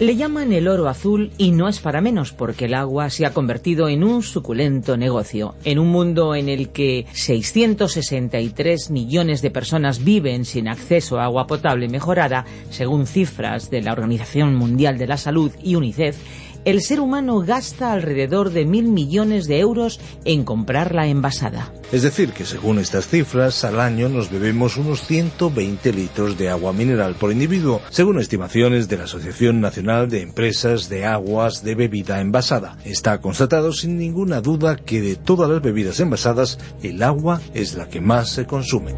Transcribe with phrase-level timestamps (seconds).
[0.00, 3.34] Le llaman el oro azul y no es para menos porque el agua se ha
[3.34, 5.54] convertido en un suculento negocio.
[5.62, 11.46] En un mundo en el que 663 millones de personas viven sin acceso a agua
[11.46, 16.16] potable mejorada, según cifras de la Organización Mundial de la Salud y UNICEF,
[16.64, 21.72] el ser humano gasta alrededor de mil millones de euros en comprarla envasada.
[21.92, 26.72] Es decir, que según estas cifras, al año nos bebemos unos 120 litros de agua
[26.72, 32.20] mineral por individuo, según estimaciones de la Asociación Nacional de Empresas de Aguas de Bebida
[32.20, 32.76] Envasada.
[32.84, 37.88] Está constatado sin ninguna duda que de todas las bebidas envasadas, el agua es la
[37.88, 38.94] que más se consume.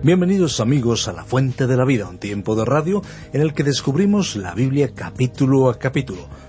[0.00, 3.64] Bienvenidos amigos a La Fuente de la Vida, un tiempo de radio en el que
[3.64, 6.28] descubrimos la Biblia capítulo a capítulo.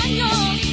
[0.00, 0.69] Sueños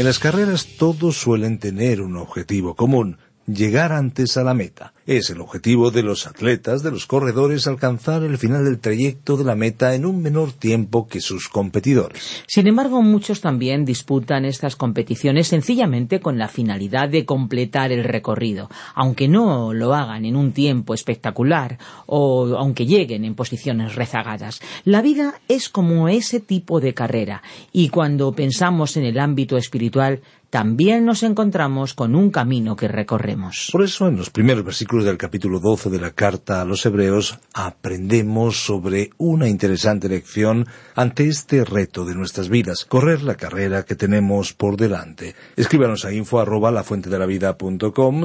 [0.00, 4.94] En las carreras todos suelen tener un objetivo común, llegar antes a la meta.
[5.10, 9.42] Es el objetivo de los atletas, de los corredores, alcanzar el final del trayecto de
[9.42, 12.44] la meta en un menor tiempo que sus competidores.
[12.46, 18.70] Sin embargo, muchos también disputan estas competiciones sencillamente con la finalidad de completar el recorrido,
[18.94, 24.60] aunque no lo hagan en un tiempo espectacular o aunque lleguen en posiciones rezagadas.
[24.84, 27.42] La vida es como ese tipo de carrera
[27.72, 30.20] y cuando pensamos en el ámbito espiritual
[30.50, 33.68] también nos encontramos con un camino que recorremos.
[33.70, 37.38] Por eso, en los primeros versículos del capítulo 12 de la carta a los Hebreos,
[37.54, 43.94] aprendemos sobre una interesante lección ante este reto de nuestras vidas, correr la carrera que
[43.94, 45.34] tenemos por delante.
[45.56, 46.70] Escríbanos a info arroba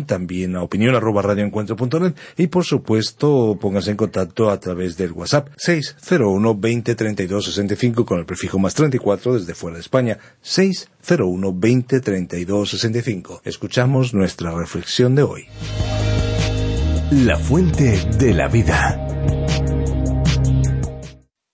[0.05, 5.49] también a opinión arroba radioencuentro.net y por supuesto pónganse en contacto a través del WhatsApp
[5.57, 11.99] 601 20 32 65 con el prefijo más 34 desde fuera de España 601 20
[11.99, 13.41] 32 65.
[13.45, 15.47] Escuchamos nuestra reflexión de hoy.
[17.11, 18.99] La fuente de la vida.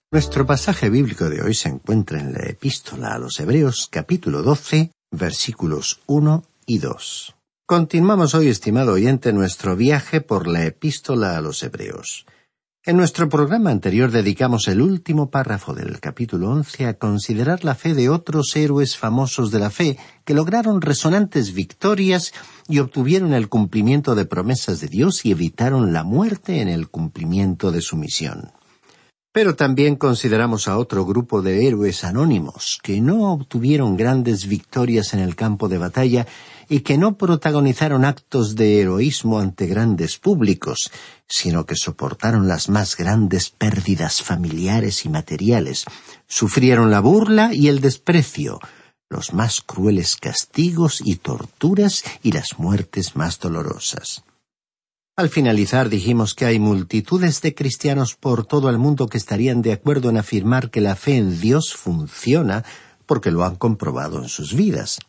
[0.10, 4.92] Nuestro pasaje bíblico de hoy se encuentra en la epístola a los Hebreos capítulo 12
[5.12, 7.36] versículos 1 y 2.
[7.68, 12.26] Continuamos hoy, estimado oyente, nuestro viaje por la epístola a los Hebreos.
[12.84, 17.94] En nuestro programa anterior dedicamos el último párrafo del capítulo once a considerar la fe
[17.94, 22.34] de otros héroes famosos de la fe que lograron resonantes victorias
[22.68, 27.72] y obtuvieron el cumplimiento de promesas de Dios y evitaron la muerte en el cumplimiento
[27.72, 28.52] de su misión.
[29.32, 35.20] Pero también consideramos a otro grupo de héroes anónimos que no obtuvieron grandes victorias en
[35.20, 36.26] el campo de batalla
[36.72, 40.90] y que no protagonizaron actos de heroísmo ante grandes públicos,
[41.28, 45.84] sino que soportaron las más grandes pérdidas familiares y materiales,
[46.28, 48.62] sufrieron la burla y el desprecio,
[49.10, 54.24] los más crueles castigos y torturas y las muertes más dolorosas.
[55.18, 59.74] Al finalizar dijimos que hay multitudes de cristianos por todo el mundo que estarían de
[59.74, 62.64] acuerdo en afirmar que la fe en Dios funciona
[63.06, 65.00] porque lo han comprobado en sus vidas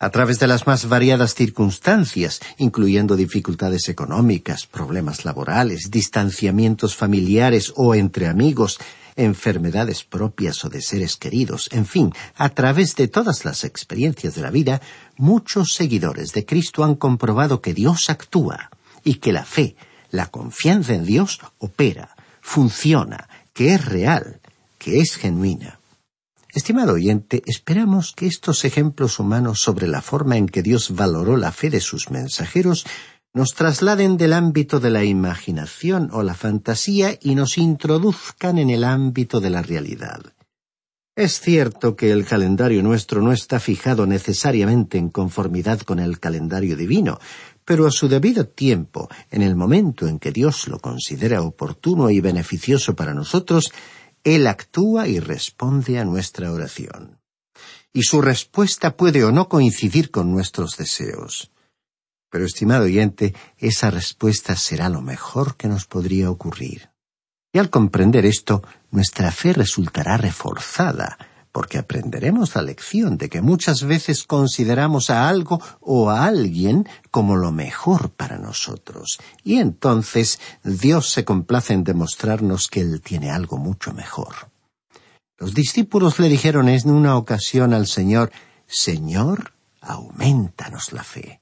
[0.00, 7.94] a través de las más variadas circunstancias, incluyendo dificultades económicas, problemas laborales, distanciamientos familiares o
[7.94, 8.78] entre amigos,
[9.16, 14.40] enfermedades propias o de seres queridos, en fin, a través de todas las experiencias de
[14.40, 14.80] la vida,
[15.18, 18.70] muchos seguidores de Cristo han comprobado que Dios actúa
[19.04, 19.76] y que la fe,
[20.10, 24.40] la confianza en Dios opera, funciona, que es real,
[24.78, 25.79] que es genuina.
[26.52, 31.52] Estimado oyente, esperamos que estos ejemplos humanos sobre la forma en que Dios valoró la
[31.52, 32.86] fe de sus mensajeros
[33.32, 38.82] nos trasladen del ámbito de la imaginación o la fantasía y nos introduzcan en el
[38.82, 40.20] ámbito de la realidad.
[41.14, 46.76] Es cierto que el calendario nuestro no está fijado necesariamente en conformidad con el calendario
[46.76, 47.20] divino,
[47.64, 52.20] pero a su debido tiempo, en el momento en que Dios lo considera oportuno y
[52.20, 53.70] beneficioso para nosotros,
[54.24, 57.20] él actúa y responde a nuestra oración.
[57.92, 61.50] Y su respuesta puede o no coincidir con nuestros deseos.
[62.30, 66.90] Pero, estimado oyente, esa respuesta será lo mejor que nos podría ocurrir.
[67.52, 68.62] Y al comprender esto,
[68.92, 71.18] nuestra fe resultará reforzada,
[71.52, 77.36] porque aprenderemos la lección de que muchas veces consideramos a algo o a alguien como
[77.36, 83.58] lo mejor para nosotros, y entonces Dios se complace en demostrarnos que Él tiene algo
[83.58, 84.34] mucho mejor.
[85.38, 88.30] Los discípulos le dijeron en una ocasión al Señor,
[88.66, 91.40] Señor, aumentanos la fe.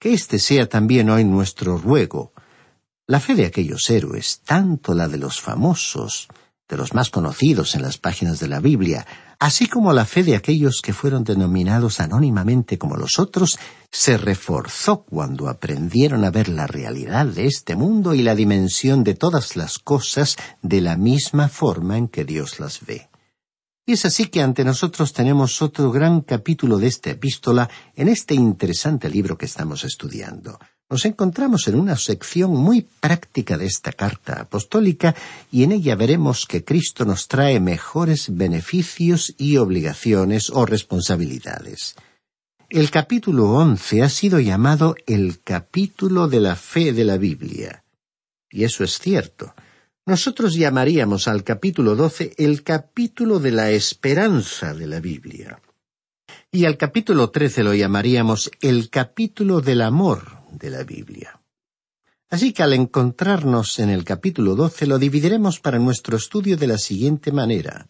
[0.00, 2.32] Que este sea también hoy nuestro ruego.
[3.06, 6.28] La fe de aquellos héroes, tanto la de los famosos,
[6.68, 9.06] de los más conocidos en las páginas de la Biblia,
[9.40, 13.58] así como la fe de aquellos que fueron denominados anónimamente como los otros,
[13.90, 19.14] se reforzó cuando aprendieron a ver la realidad de este mundo y la dimensión de
[19.14, 23.08] todas las cosas de la misma forma en que Dios las ve.
[23.86, 28.34] Y es así que ante nosotros tenemos otro gran capítulo de esta epístola en este
[28.34, 30.58] interesante libro que estamos estudiando
[30.90, 35.14] nos encontramos en una sección muy práctica de esta carta apostólica
[35.52, 41.94] y en ella veremos que Cristo nos trae mejores beneficios y obligaciones o responsabilidades.
[42.68, 47.84] El capítulo once ha sido llamado el capítulo de la fe de la Biblia.
[48.50, 49.54] Y eso es cierto.
[50.06, 55.60] Nosotros llamaríamos al capítulo doce el capítulo de la esperanza de la Biblia.
[56.50, 61.40] Y al capítulo trece lo llamaríamos el capítulo del amor de la Biblia.
[62.30, 66.78] Así que al encontrarnos en el capítulo doce lo dividiremos para nuestro estudio de la
[66.78, 67.88] siguiente manera.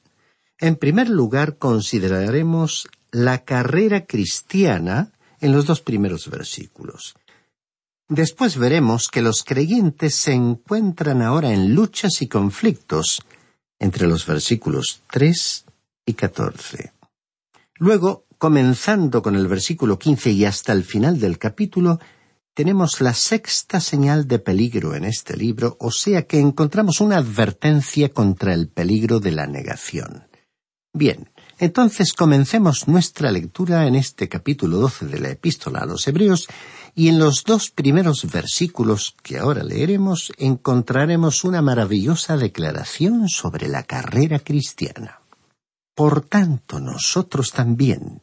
[0.58, 7.14] En primer lugar consideraremos la carrera cristiana en los dos primeros versículos.
[8.08, 13.22] Después veremos que los creyentes se encuentran ahora en luchas y conflictos
[13.78, 15.64] entre los versículos 3
[16.06, 16.92] y 14.
[17.76, 22.00] Luego, comenzando con el versículo 15 y hasta el final del capítulo,
[22.54, 28.10] tenemos la sexta señal de peligro en este libro, o sea que encontramos una advertencia
[28.10, 30.26] contra el peligro de la negación.
[30.92, 36.48] Bien, entonces comencemos nuestra lectura en este capítulo 12 de la epístola a los Hebreos
[36.94, 43.84] y en los dos primeros versículos que ahora leeremos encontraremos una maravillosa declaración sobre la
[43.84, 45.20] carrera cristiana.
[45.94, 48.22] Por tanto, nosotros también,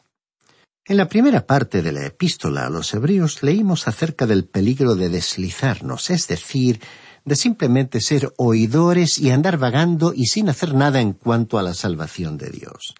[0.85, 5.09] En la primera parte de la epístola a los hebreos leímos acerca del peligro de
[5.09, 6.81] deslizarnos, es decir,
[7.23, 11.75] de simplemente ser oidores y andar vagando y sin hacer nada en cuanto a la
[11.75, 12.95] salvación de Dios.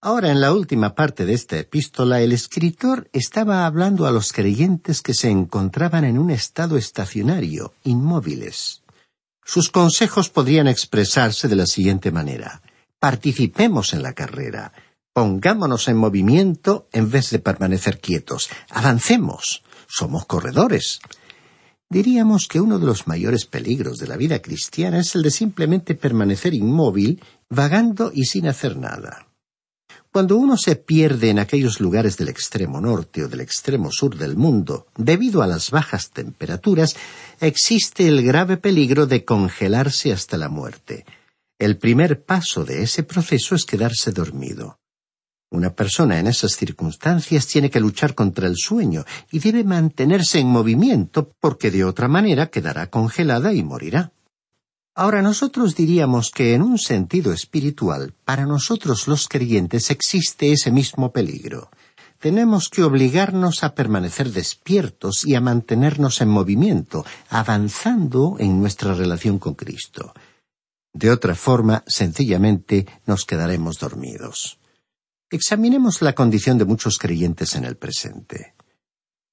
[0.00, 5.00] Ahora, en la última parte de esta epístola, el escritor estaba hablando a los creyentes
[5.00, 8.82] que se encontraban en un estado estacionario, inmóviles.
[9.44, 12.62] Sus consejos podrían expresarse de la siguiente manera.
[12.98, 14.72] Participemos en la carrera.
[15.14, 18.50] Pongámonos en movimiento en vez de permanecer quietos.
[18.68, 19.62] Avancemos.
[19.86, 20.98] Somos corredores.
[21.88, 25.94] Diríamos que uno de los mayores peligros de la vida cristiana es el de simplemente
[25.94, 29.28] permanecer inmóvil, vagando y sin hacer nada.
[30.10, 34.34] Cuando uno se pierde en aquellos lugares del extremo norte o del extremo sur del
[34.34, 36.96] mundo, debido a las bajas temperaturas,
[37.40, 41.04] existe el grave peligro de congelarse hasta la muerte.
[41.56, 44.80] El primer paso de ese proceso es quedarse dormido.
[45.54, 50.48] Una persona en esas circunstancias tiene que luchar contra el sueño y debe mantenerse en
[50.48, 54.10] movimiento porque de otra manera quedará congelada y morirá.
[54.96, 61.12] Ahora nosotros diríamos que en un sentido espiritual, para nosotros los creyentes existe ese mismo
[61.12, 61.70] peligro.
[62.18, 69.38] Tenemos que obligarnos a permanecer despiertos y a mantenernos en movimiento, avanzando en nuestra relación
[69.38, 70.14] con Cristo.
[70.92, 74.58] De otra forma, sencillamente nos quedaremos dormidos.
[75.34, 78.54] Examinemos la condición de muchos creyentes en el presente.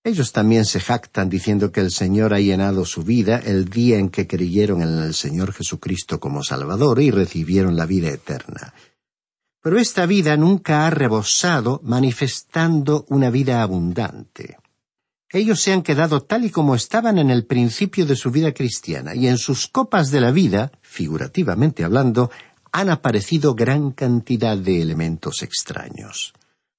[0.04, 4.10] Ellos también se jactan diciendo que el Señor ha llenado su vida el día en
[4.10, 8.74] que creyeron en el Señor Jesucristo como Salvador y recibieron la vida eterna.
[9.62, 14.58] Pero esta vida nunca ha rebosado manifestando una vida abundante.
[15.30, 19.14] Ellos se han quedado tal y como estaban en el principio de su vida cristiana,
[19.14, 22.32] y en sus copas de la vida, figurativamente hablando,
[22.72, 26.34] han aparecido gran cantidad de elementos extraños.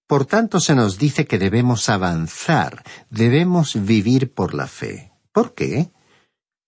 [0.07, 5.13] Por tanto, se nos dice que debemos avanzar, debemos vivir por la fe.
[5.33, 5.91] ¿Por qué?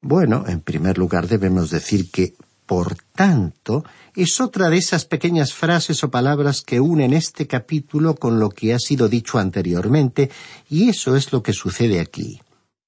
[0.00, 2.34] Bueno, en primer lugar debemos decir que
[2.66, 8.38] por tanto es otra de esas pequeñas frases o palabras que unen este capítulo con
[8.38, 10.30] lo que ha sido dicho anteriormente,
[10.68, 12.40] y eso es lo que sucede aquí.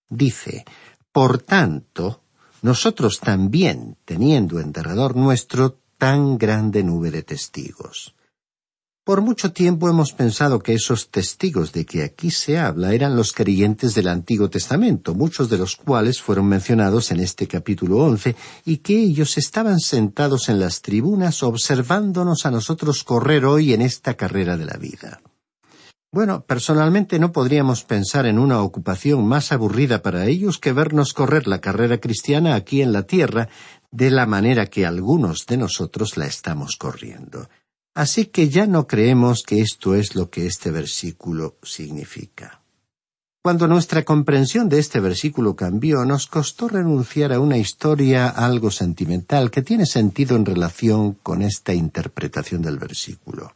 [0.09, 0.65] Dice,
[1.13, 2.23] por tanto,
[2.63, 8.15] nosotros también, teniendo en derredor nuestro tan grande nube de testigos.
[9.07, 13.33] Por mucho tiempo hemos pensado que esos testigos de que aquí se habla eran los
[13.33, 18.35] creyentes del Antiguo Testamento, muchos de los cuales fueron mencionados en este capítulo once,
[18.65, 24.15] y que ellos estaban sentados en las tribunas observándonos a nosotros correr hoy en esta
[24.15, 25.21] carrera de la vida.
[26.17, 31.47] Bueno, personalmente no podríamos pensar en una ocupación más aburrida para ellos que vernos correr
[31.47, 33.51] la carrera cristiana aquí en la tierra
[33.97, 37.49] de la manera que algunos de nosotros la estamos corriendo.
[37.95, 42.61] Así que ya no creemos que esto es lo que este versículo significa.
[43.43, 49.51] Cuando nuestra comprensión de este versículo cambió, nos costó renunciar a una historia algo sentimental
[49.51, 53.53] que tiene sentido en relación con esta interpretación del versículo.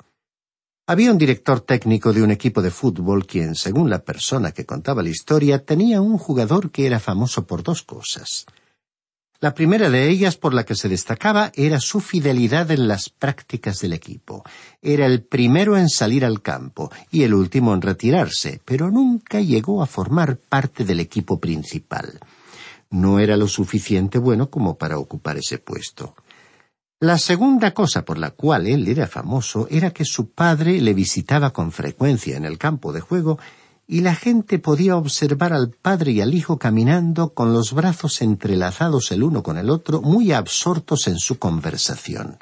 [0.87, 5.02] Había un director técnico de un equipo de fútbol quien, según la persona que contaba
[5.02, 8.47] la historia, tenía un jugador que era famoso por dos cosas.
[9.42, 13.80] La primera de ellas por la que se destacaba era su fidelidad en las prácticas
[13.80, 14.44] del equipo.
[14.82, 19.82] Era el primero en salir al campo y el último en retirarse, pero nunca llegó
[19.82, 22.20] a formar parte del equipo principal.
[22.90, 26.14] No era lo suficiente bueno como para ocupar ese puesto.
[27.02, 31.50] La segunda cosa por la cual él era famoso era que su padre le visitaba
[31.50, 33.38] con frecuencia en el campo de juego
[33.92, 39.11] y la gente podía observar al padre y al hijo caminando con los brazos entrelazados
[39.11, 42.38] el uno con el otro, muy absortos en su conversación.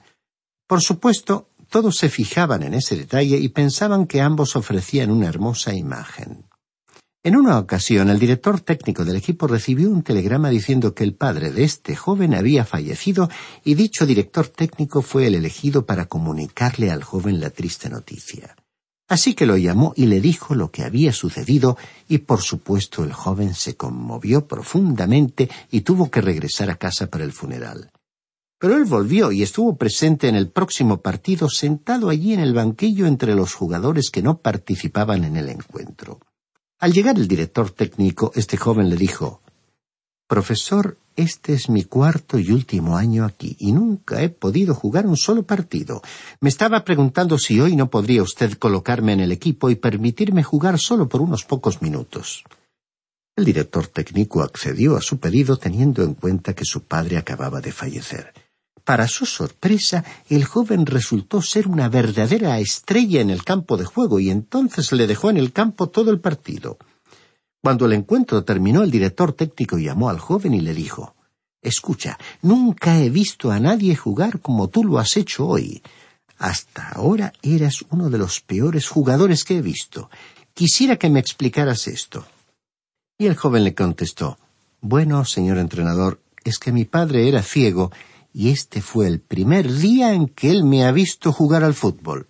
[0.66, 5.72] Por supuesto, todos se fijaban en ese detalle y pensaban que ambos ofrecían una hermosa
[5.72, 6.44] imagen.
[7.22, 11.50] En una ocasión, el director técnico del equipo recibió un telegrama diciendo que el padre
[11.50, 13.30] de este joven había fallecido
[13.64, 18.54] y dicho director técnico fue el elegido para comunicarle al joven la triste noticia.
[19.08, 23.14] Así que lo llamó y le dijo lo que había sucedido y por supuesto el
[23.14, 27.90] joven se conmovió profundamente y tuvo que regresar a casa para el funeral.
[28.58, 33.06] Pero él volvió y estuvo presente en el próximo partido sentado allí en el banquillo
[33.06, 36.20] entre los jugadores que no participaban en el encuentro.
[36.78, 39.42] Al llegar el director técnico, este joven le dijo
[40.28, 45.16] Profesor, este es mi cuarto y último año aquí, y nunca he podido jugar un
[45.16, 46.02] solo partido.
[46.42, 50.78] Me estaba preguntando si hoy no podría usted colocarme en el equipo y permitirme jugar
[50.78, 52.44] solo por unos pocos minutos.
[53.36, 57.72] El director técnico accedió a su pedido teniendo en cuenta que su padre acababa de
[57.72, 58.34] fallecer.
[58.84, 64.20] Para su sorpresa, el joven resultó ser una verdadera estrella en el campo de juego
[64.20, 66.76] y entonces le dejó en el campo todo el partido.
[67.62, 71.14] Cuando el encuentro terminó, el director técnico llamó al joven y le dijo
[71.60, 75.82] Escucha, nunca he visto a nadie jugar como tú lo has hecho hoy.
[76.38, 80.08] Hasta ahora eras uno de los peores jugadores que he visto.
[80.54, 82.24] Quisiera que me explicaras esto.
[83.18, 84.38] Y el joven le contestó
[84.80, 87.90] Bueno, señor entrenador, es que mi padre era ciego
[88.32, 92.28] y este fue el primer día en que él me ha visto jugar al fútbol.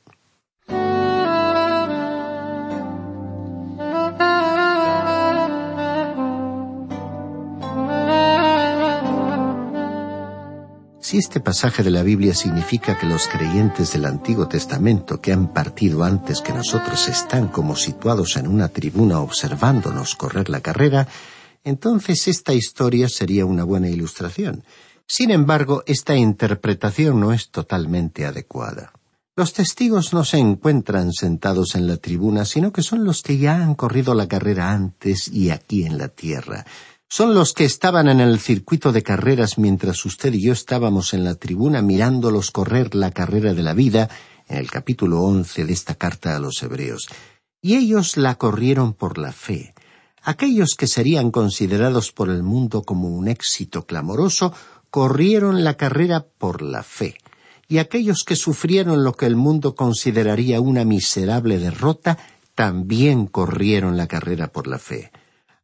[11.09, 15.55] Si este pasaje de la Biblia significa que los creyentes del Antiguo Testamento que han
[15.55, 21.09] partido antes que nosotros están como situados en una tribuna observándonos correr la carrera,
[21.65, 24.65] entonces esta historia sería una buena ilustración.
[25.07, 28.93] Sin embargo, esta interpretación no es totalmente adecuada.
[29.35, 33.55] Los testigos no se encuentran sentados en la tribuna, sino que son los que ya
[33.55, 36.67] han corrido la carrera antes y aquí en la tierra.
[37.11, 41.25] Son los que estaban en el circuito de carreras mientras usted y yo estábamos en
[41.25, 44.11] la tribuna mirándolos correr la carrera de la vida,
[44.47, 47.09] en el capítulo once de esta carta a los Hebreos.
[47.63, 49.75] Y ellos la corrieron por la fe.
[50.23, 54.53] Aquellos que serían considerados por el mundo como un éxito clamoroso
[54.91, 57.17] corrieron la carrera por la fe,
[57.69, 62.19] y aquellos que sufrieron lo que el mundo consideraría una miserable derrota,
[62.55, 65.11] también corrieron la carrera por la fe.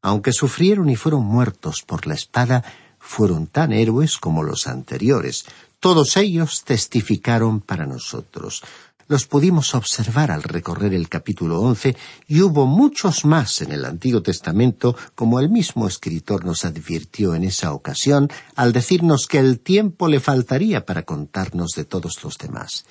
[0.04, 2.62] Aunque sufrieron y fueron muertos por la espada,
[2.98, 5.46] fueron tan héroes como los anteriores.
[5.80, 8.62] Todos ellos testificaron para nosotros
[9.08, 14.22] los pudimos observar al recorrer el capítulo once y hubo muchos más en el Antiguo
[14.22, 20.08] Testamento, como el mismo escritor nos advirtió en esa ocasión al decirnos que el tiempo
[20.08, 22.86] le faltaría para contarnos de todos los demás.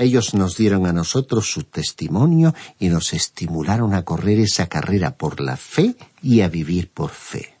[0.00, 5.40] Ellos nos dieron a nosotros su testimonio y nos estimularon a correr esa carrera por
[5.40, 7.58] la fe y a vivir por fe.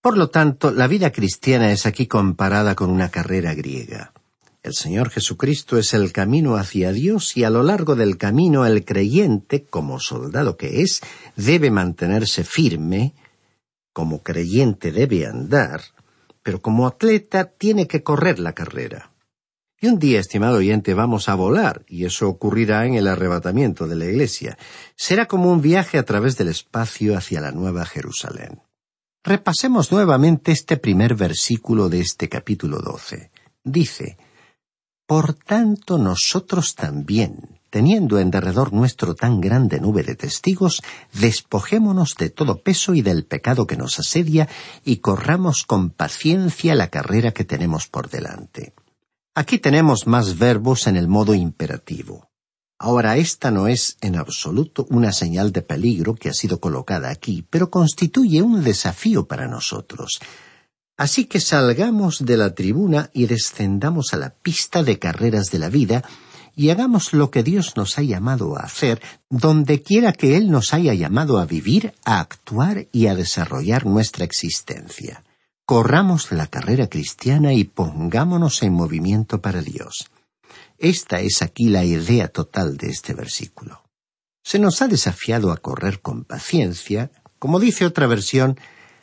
[0.00, 4.12] Por lo tanto, la vida cristiana es aquí comparada con una carrera griega.
[4.62, 8.84] El Señor Jesucristo es el camino hacia Dios y a lo largo del camino el
[8.84, 11.00] creyente, como soldado que es,
[11.34, 13.14] debe mantenerse firme,
[13.92, 15.82] como creyente debe andar,
[16.44, 19.10] pero como atleta tiene que correr la carrera.
[19.80, 23.94] Y un día, estimado oyente, vamos a volar, y eso ocurrirá en el arrebatamiento de
[23.94, 24.58] la Iglesia.
[24.96, 28.60] Será como un viaje a través del espacio hacia la Nueva Jerusalén.
[29.22, 33.30] Repasemos nuevamente este primer versículo de este capítulo doce.
[33.62, 34.16] Dice,
[35.06, 42.30] por tanto, nosotros también, teniendo en derredor nuestro tan grande nube de testigos, despojémonos de
[42.30, 44.48] todo peso y del pecado que nos asedia,
[44.84, 48.74] y corramos con paciencia la carrera que tenemos por delante.
[49.40, 52.28] Aquí tenemos más verbos en el modo imperativo.
[52.76, 57.46] Ahora, esta no es en absoluto una señal de peligro que ha sido colocada aquí,
[57.48, 60.18] pero constituye un desafío para nosotros.
[60.96, 65.68] Así que salgamos de la tribuna y descendamos a la pista de carreras de la
[65.68, 66.02] vida
[66.56, 70.74] y hagamos lo que Dios nos ha llamado a hacer, donde quiera que Él nos
[70.74, 75.22] haya llamado a vivir, a actuar y a desarrollar nuestra existencia.
[75.68, 80.10] Corramos la carrera cristiana y pongámonos en movimiento para Dios.
[80.78, 83.84] Esta es aquí la idea total de este versículo.
[84.42, 88.58] Se nos ha desafiado a correr con paciencia, como dice otra versión,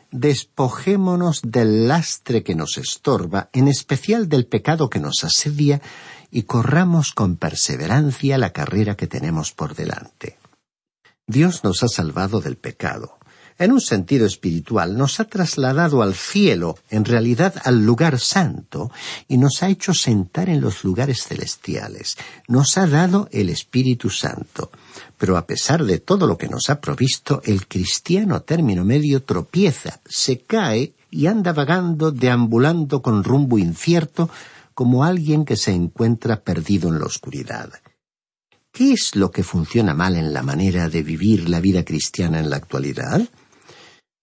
[0.09, 5.83] despojémonos del lastre que nos estorba, en especial del pecado que nos asedia,
[6.31, 10.39] y corramos con perseverancia la carrera que tenemos por delante.
[11.27, 13.19] Dios nos ha salvado del pecado.
[13.57, 18.91] En un sentido espiritual nos ha trasladado al cielo, en realidad al lugar santo,
[19.29, 22.17] y nos ha hecho sentar en los lugares celestiales.
[22.49, 24.71] Nos ha dado el Espíritu Santo.
[25.17, 30.01] Pero a pesar de todo lo que nos ha provisto, el cristiano término medio tropieza,
[30.05, 34.29] se cae y anda vagando, deambulando con rumbo incierto,
[34.73, 37.69] como alguien que se encuentra perdido en la oscuridad.
[38.73, 42.49] ¿Qué es lo que funciona mal en la manera de vivir la vida cristiana en
[42.49, 43.21] la actualidad?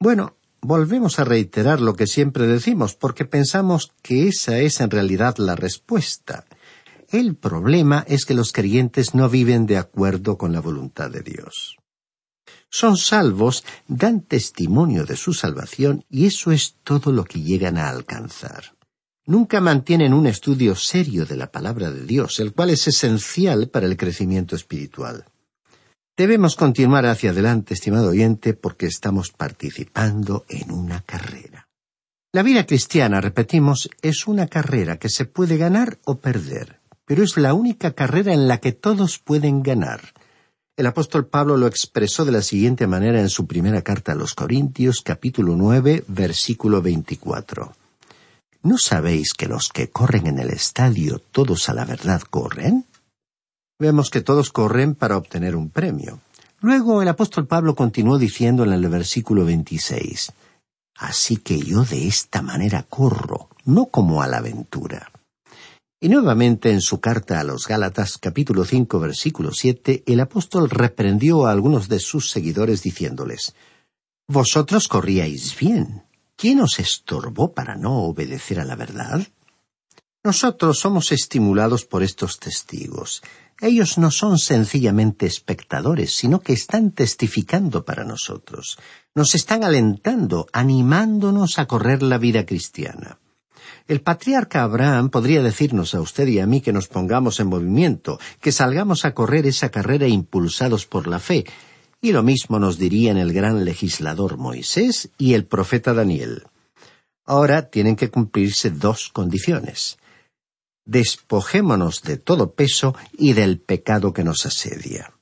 [0.03, 5.37] Bueno, volvemos a reiterar lo que siempre decimos, porque pensamos que esa es en realidad
[5.39, 6.45] la respuesta.
[7.09, 11.77] El problema es que los creyentes no viven de acuerdo con la voluntad de Dios.
[12.69, 17.89] Son salvos, dan testimonio de su salvación y eso es todo lo que llegan a
[17.89, 18.75] alcanzar
[19.27, 23.87] nunca mantienen un estudio serio de la palabra de Dios, el cual es esencial para
[23.87, 25.27] el crecimiento espiritual.
[26.15, 31.69] Debemos continuar hacia adelante, estimado oyente, porque estamos participando en una carrera.
[32.35, 37.39] La vida cristiana, repetimos, es una carrera que se puede ganar o perder, pero es
[37.39, 40.13] la única carrera en la que todos pueden ganar.
[40.77, 44.35] El apóstol Pablo lo expresó de la siguiente manera en su primera carta a los
[44.35, 47.75] Corintios, capítulo nueve, versículo veinticuatro.
[48.63, 52.85] ¿No sabéis que los que corren en el estadio todos a la verdad corren?
[53.83, 56.21] Vemos que todos corren para obtener un premio.
[56.61, 60.31] Luego el apóstol Pablo continuó diciendo en el versículo 26,
[60.99, 65.11] Así que yo de esta manera corro, no como a la aventura.
[66.01, 71.47] Y nuevamente en su carta a los Gálatas capítulo 5 versículo 7, el apóstol reprendió
[71.47, 73.57] a algunos de sus seguidores diciéndoles,
[74.29, 76.05] Vosotros corríais bien,
[76.37, 79.27] ¿Quién os estorbó para no obedecer a la verdad?
[80.23, 83.25] Nosotros somos estimulados por estos testigos.
[83.63, 88.77] Ellos no son sencillamente espectadores, sino que están testificando para nosotros.
[89.15, 93.21] Nos están alentando, animándonos a correr la vida cristiana.
[93.87, 98.19] El patriarca Abraham podría decirnos a usted y a mí que nos pongamos en movimiento,
[98.41, 101.45] que salgamos a correr esa carrera impulsados por la fe,
[102.01, 106.43] y lo mismo nos dirían el gran legislador Moisés y el profeta Daniel.
[107.25, 109.99] Ahora tienen que cumplirse dos condiciones.
[110.85, 115.13] Despojémonos de todo peso y del pecado que nos asedia.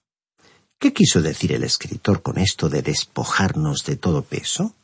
[0.78, 4.74] ¿Qué quiso decir el escritor con esto de despojarnos de todo peso?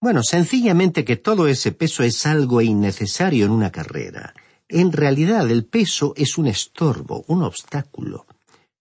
[0.00, 4.34] Bueno, sencillamente que todo ese peso es algo innecesario en una carrera.
[4.68, 8.26] En realidad el peso es un estorbo, un obstáculo.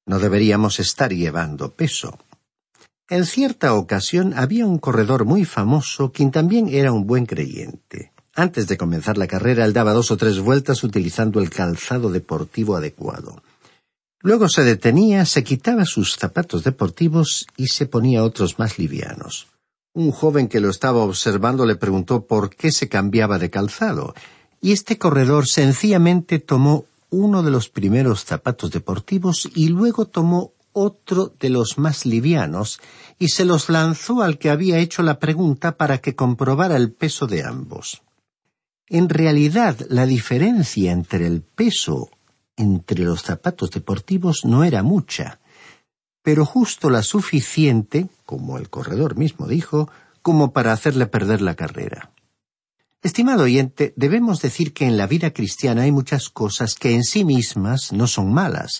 [0.06, 2.18] No deberíamos estar llevando peso.
[3.10, 8.13] En cierta ocasión había un corredor muy famoso quien también era un buen creyente.
[8.36, 12.76] Antes de comenzar la carrera, él daba dos o tres vueltas utilizando el calzado deportivo
[12.76, 13.44] adecuado.
[14.22, 19.48] Luego se detenía, se quitaba sus zapatos deportivos y se ponía otros más livianos.
[19.94, 24.16] Un joven que lo estaba observando le preguntó por qué se cambiaba de calzado,
[24.62, 31.32] y este corredor sencillamente tomó uno de los primeros zapatos deportivos y luego tomó otro
[31.40, 32.80] de los más livianos
[33.20, 37.28] y se los lanzó al que había hecho la pregunta para que comprobara el peso
[37.28, 38.02] de ambos.
[38.88, 42.10] En realidad, la diferencia entre el peso
[42.56, 45.40] entre los zapatos deportivos no era mucha,
[46.22, 49.90] pero justo la suficiente, como el corredor mismo dijo,
[50.22, 52.12] como para hacerle perder la carrera.
[53.02, 57.26] Estimado oyente, debemos decir que en la vida cristiana hay muchas cosas que en sí
[57.26, 58.80] mismas no son malas,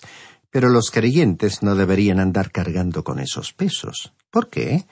[0.50, 4.14] pero los creyentes no deberían andar cargando con esos pesos.
[4.30, 4.86] ¿Por qué?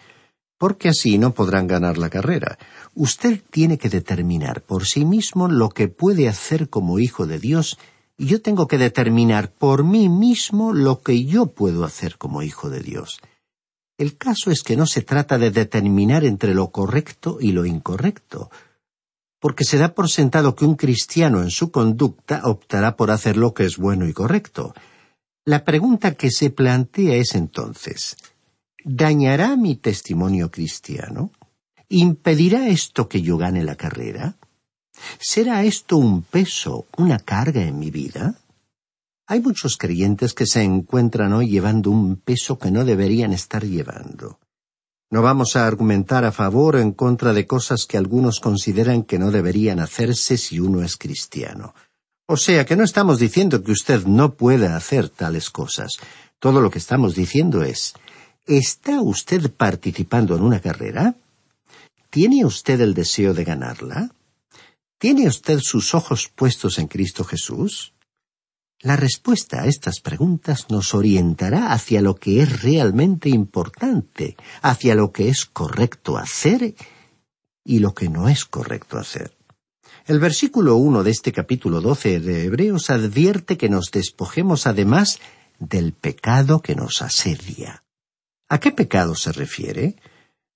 [0.62, 2.56] Porque así no podrán ganar la carrera.
[2.94, 7.80] Usted tiene que determinar por sí mismo lo que puede hacer como hijo de Dios
[8.16, 12.70] y yo tengo que determinar por mí mismo lo que yo puedo hacer como hijo
[12.70, 13.18] de Dios.
[13.98, 18.48] El caso es que no se trata de determinar entre lo correcto y lo incorrecto,
[19.40, 23.52] porque se da por sentado que un cristiano en su conducta optará por hacer lo
[23.52, 24.74] que es bueno y correcto.
[25.44, 28.16] La pregunta que se plantea es entonces,
[28.84, 31.30] ¿dañará mi testimonio cristiano?
[31.88, 34.36] ¿Impedirá esto que yo gane la carrera?
[35.18, 38.36] ¿Será esto un peso, una carga en mi vida?
[39.26, 44.38] Hay muchos creyentes que se encuentran hoy llevando un peso que no deberían estar llevando.
[45.10, 49.18] No vamos a argumentar a favor o en contra de cosas que algunos consideran que
[49.18, 51.74] no deberían hacerse si uno es cristiano.
[52.26, 55.98] O sea que no estamos diciendo que usted no pueda hacer tales cosas.
[56.38, 57.94] Todo lo que estamos diciendo es,
[58.46, 61.16] ¿está usted participando en una carrera?
[62.10, 64.10] ¿Tiene usted el deseo de ganarla?
[64.98, 67.92] ¿Tiene usted sus ojos puestos en Cristo Jesús?
[68.80, 75.12] La respuesta a estas preguntas nos orientará hacia lo que es realmente importante, hacia lo
[75.12, 76.74] que es correcto hacer
[77.64, 79.36] y lo que no es correcto hacer.
[80.04, 85.20] El versículo 1 de este capítulo 12 de Hebreos advierte que nos despojemos además
[85.60, 87.81] del pecado que nos asedia.
[88.52, 89.96] ¿A qué pecado se refiere?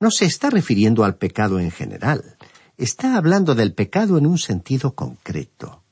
[0.01, 2.37] No se está refiriendo al pecado en general,
[2.77, 5.83] está hablando del pecado en un sentido concreto.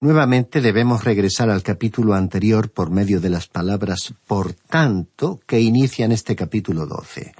[0.00, 6.12] Nuevamente debemos regresar al capítulo anterior por medio de las palabras por tanto que inician
[6.12, 7.34] este capítulo doce.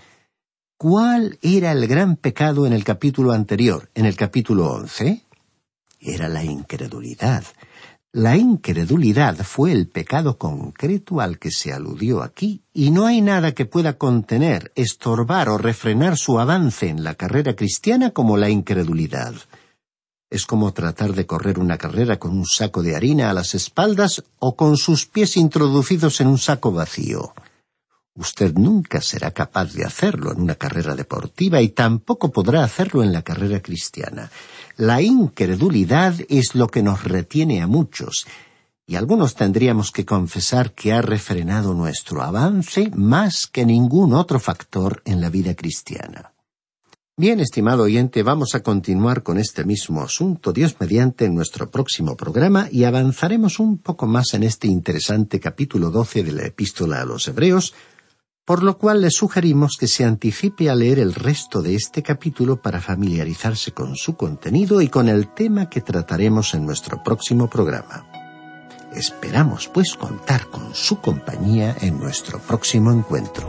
[0.76, 5.22] ¿Cuál era el gran pecado en el capítulo anterior, en el capítulo once?
[6.00, 7.44] Era la incredulidad.
[8.12, 13.52] La incredulidad fue el pecado concreto al que se aludió aquí, y no hay nada
[13.52, 19.34] que pueda contener, estorbar o refrenar su avance en la carrera cristiana como la incredulidad.
[20.28, 24.24] Es como tratar de correr una carrera con un saco de harina a las espaldas
[24.40, 27.32] o con sus pies introducidos en un saco vacío.
[28.14, 33.12] Usted nunca será capaz de hacerlo en una carrera deportiva y tampoco podrá hacerlo en
[33.12, 34.30] la carrera cristiana.
[34.76, 38.26] La incredulidad es lo que nos retiene a muchos,
[38.86, 45.00] y algunos tendríamos que confesar que ha refrenado nuestro avance más que ningún otro factor
[45.04, 46.32] en la vida cristiana.
[47.16, 52.16] Bien, estimado oyente, vamos a continuar con este mismo asunto, Dios mediante, en nuestro próximo
[52.16, 57.04] programa y avanzaremos un poco más en este interesante capítulo doce de la Epístola a
[57.04, 57.74] los Hebreos,
[58.50, 62.60] por lo cual le sugerimos que se anticipe a leer el resto de este capítulo
[62.60, 68.08] para familiarizarse con su contenido y con el tema que trataremos en nuestro próximo programa.
[68.92, 73.48] Esperamos, pues, contar con su compañía en nuestro próximo encuentro.